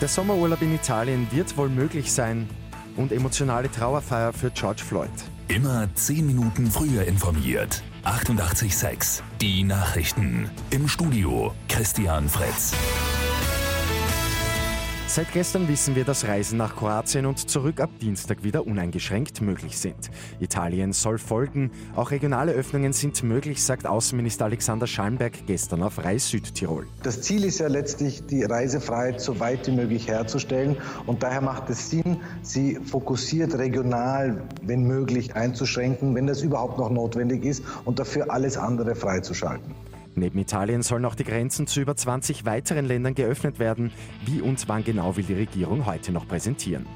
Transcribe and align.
Der 0.00 0.08
Sommerurlaub 0.08 0.62
in 0.62 0.74
Italien 0.74 1.26
wird 1.30 1.58
wohl 1.58 1.68
möglich 1.68 2.10
sein 2.10 2.48
und 2.96 3.12
emotionale 3.12 3.70
Trauerfeier 3.70 4.32
für 4.32 4.50
George 4.50 4.82
Floyd. 4.82 5.10
Immer 5.48 5.88
10 5.94 6.26
Minuten 6.26 6.70
früher 6.70 7.04
informiert. 7.04 7.82
88.6 8.04 9.20
Die 9.42 9.62
Nachrichten. 9.62 10.48
Im 10.70 10.88
Studio 10.88 11.52
Christian 11.68 12.30
Fritz. 12.30 12.72
Seit 15.12 15.32
gestern 15.32 15.66
wissen 15.66 15.96
wir, 15.96 16.04
dass 16.04 16.28
Reisen 16.28 16.56
nach 16.56 16.76
Kroatien 16.76 17.26
und 17.26 17.50
zurück 17.50 17.80
ab 17.80 17.90
Dienstag 18.00 18.44
wieder 18.44 18.64
uneingeschränkt 18.64 19.40
möglich 19.40 19.76
sind. 19.76 20.08
Italien 20.38 20.92
soll 20.92 21.18
folgen. 21.18 21.72
Auch 21.96 22.12
regionale 22.12 22.52
Öffnungen 22.52 22.92
sind 22.92 23.20
möglich, 23.24 23.60
sagt 23.60 23.88
Außenminister 23.88 24.44
Alexander 24.44 24.86
Schallenberg 24.86 25.32
gestern 25.48 25.82
auf 25.82 25.98
Reis 26.04 26.28
Südtirol. 26.28 26.86
Das 27.02 27.22
Ziel 27.22 27.44
ist 27.44 27.58
ja 27.58 27.66
letztlich, 27.66 28.24
die 28.26 28.44
Reisefreiheit 28.44 29.20
so 29.20 29.40
weit 29.40 29.66
wie 29.66 29.72
möglich 29.72 30.06
herzustellen. 30.06 30.76
Und 31.06 31.24
daher 31.24 31.40
macht 31.40 31.68
es 31.70 31.90
Sinn, 31.90 32.18
sie 32.42 32.76
fokussiert 32.76 33.58
regional, 33.58 34.44
wenn 34.62 34.84
möglich, 34.84 35.34
einzuschränken, 35.34 36.14
wenn 36.14 36.28
das 36.28 36.42
überhaupt 36.42 36.78
noch 36.78 36.88
notwendig 36.88 37.44
ist 37.44 37.64
und 37.84 37.98
dafür 37.98 38.30
alles 38.30 38.56
andere 38.56 38.94
freizuschalten. 38.94 39.74
Neben 40.14 40.38
Italien 40.38 40.82
sollen 40.82 41.04
auch 41.04 41.14
die 41.14 41.24
Grenzen 41.24 41.66
zu 41.66 41.80
über 41.80 41.96
20 41.96 42.44
weiteren 42.44 42.86
Ländern 42.86 43.14
geöffnet 43.14 43.58
werden. 43.58 43.92
Wie 44.24 44.40
und 44.40 44.68
wann 44.68 44.84
genau 44.84 45.16
will 45.16 45.24
die 45.24 45.34
Regierung 45.34 45.86
heute 45.86 46.12
noch 46.12 46.26
präsentieren. 46.26 46.86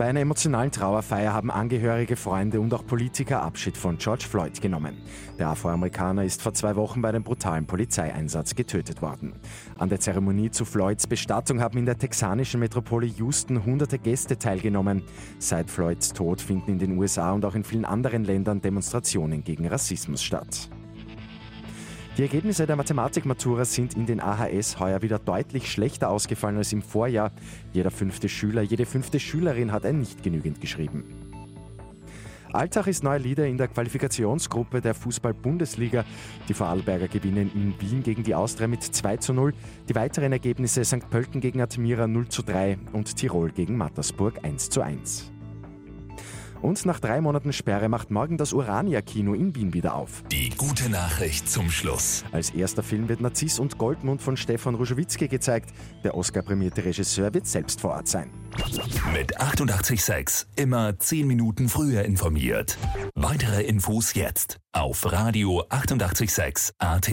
Bei 0.00 0.06
einer 0.06 0.20
emotionalen 0.20 0.70
Trauerfeier 0.70 1.34
haben 1.34 1.50
Angehörige, 1.50 2.16
Freunde 2.16 2.58
und 2.58 2.72
auch 2.72 2.86
Politiker 2.86 3.42
Abschied 3.42 3.76
von 3.76 3.98
George 3.98 4.24
Floyd 4.26 4.58
genommen. 4.62 4.96
Der 5.38 5.48
Afroamerikaner 5.48 6.24
ist 6.24 6.40
vor 6.40 6.54
zwei 6.54 6.74
Wochen 6.76 7.02
bei 7.02 7.10
einem 7.10 7.22
brutalen 7.22 7.66
Polizeieinsatz 7.66 8.54
getötet 8.54 9.02
worden. 9.02 9.34
An 9.76 9.90
der 9.90 10.00
Zeremonie 10.00 10.50
zu 10.50 10.64
Floyds 10.64 11.06
Bestattung 11.06 11.60
haben 11.60 11.76
in 11.76 11.84
der 11.84 11.98
texanischen 11.98 12.60
Metropole 12.60 13.08
Houston 13.08 13.62
hunderte 13.66 13.98
Gäste 13.98 14.38
teilgenommen. 14.38 15.02
Seit 15.38 15.68
Floyds 15.68 16.14
Tod 16.14 16.40
finden 16.40 16.70
in 16.70 16.78
den 16.78 16.96
USA 16.96 17.32
und 17.32 17.44
auch 17.44 17.54
in 17.54 17.64
vielen 17.64 17.84
anderen 17.84 18.24
Ländern 18.24 18.62
Demonstrationen 18.62 19.44
gegen 19.44 19.68
Rassismus 19.68 20.22
statt. 20.22 20.70
Die 22.16 22.22
Ergebnisse 22.22 22.66
der 22.66 22.76
Mathematikmatura 22.76 23.64
sind 23.64 23.94
in 23.94 24.04
den 24.04 24.20
AHS 24.20 24.80
heuer 24.80 25.00
wieder 25.00 25.18
deutlich 25.18 25.70
schlechter 25.70 26.10
ausgefallen 26.10 26.56
als 26.56 26.72
im 26.72 26.82
Vorjahr. 26.82 27.30
Jeder 27.72 27.90
fünfte 27.90 28.28
Schüler, 28.28 28.62
jede 28.62 28.84
fünfte 28.84 29.20
Schülerin 29.20 29.70
hat 29.70 29.86
ein 29.86 30.00
nicht 30.00 30.22
genügend 30.22 30.60
geschrieben. 30.60 31.04
Altach 32.52 32.88
ist 32.88 33.04
neuer 33.04 33.20
Leader 33.20 33.46
in 33.46 33.58
der 33.58 33.68
Qualifikationsgruppe 33.68 34.80
der 34.80 34.94
Fußball-Bundesliga. 34.94 36.04
Die 36.48 36.54
Vorarlberger 36.54 37.06
gewinnen 37.06 37.50
in 37.54 37.74
Wien 37.80 38.02
gegen 38.02 38.24
die 38.24 38.34
Austria 38.34 38.66
mit 38.66 38.82
2 38.82 39.18
zu 39.18 39.32
0. 39.32 39.54
Die 39.88 39.94
weiteren 39.94 40.32
Ergebnisse 40.32 40.84
St. 40.84 41.08
Pölten 41.10 41.40
gegen 41.40 41.60
Admira 41.60 42.08
0 42.08 42.28
zu 42.28 42.42
3 42.42 42.76
und 42.92 43.16
Tirol 43.16 43.52
gegen 43.52 43.76
Mattersburg 43.76 44.44
1 44.44 44.68
zu 44.70 44.80
1. 44.80 45.30
Und 46.62 46.84
nach 46.84 47.00
drei 47.00 47.20
Monaten 47.20 47.52
Sperre 47.52 47.88
macht 47.88 48.10
morgen 48.10 48.36
das 48.36 48.52
Urania-Kino 48.52 49.34
in 49.34 49.54
Wien 49.54 49.72
wieder 49.72 49.94
auf. 49.94 50.22
Die 50.30 50.50
gute 50.50 50.88
Nachricht 50.90 51.48
zum 51.48 51.70
Schluss. 51.70 52.24
Als 52.32 52.50
erster 52.50 52.82
Film 52.82 53.08
wird 53.08 53.20
Narziss 53.20 53.58
und 53.58 53.78
Goldmund 53.78 54.20
von 54.22 54.36
Stefan 54.36 54.74
Ruschewitzki 54.74 55.28
gezeigt. 55.28 55.70
Der 56.04 56.14
Oscar-prämierte 56.14 56.84
Regisseur 56.84 57.32
wird 57.32 57.46
selbst 57.46 57.80
vor 57.80 57.92
Ort 57.92 58.08
sein. 58.08 58.30
Mit 59.12 59.40
886 59.40 60.46
immer 60.56 60.98
10 60.98 61.26
Minuten 61.26 61.68
früher 61.68 62.04
informiert. 62.04 62.76
Weitere 63.14 63.62
Infos 63.62 64.14
jetzt 64.14 64.58
auf 64.72 65.10
Radio 65.10 65.64
886 65.68 66.74
AT. 66.78 67.10